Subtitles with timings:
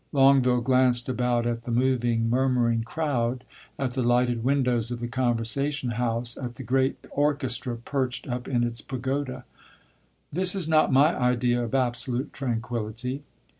[0.11, 3.43] Longueville glanced about at the moving, murmuring crowd,
[3.77, 8.63] at the lighted windows of the Conversation house, at the great orchestra perched up in
[8.63, 9.45] its pagoda.
[10.33, 13.21] "This is not my idea of absolute tranquillity."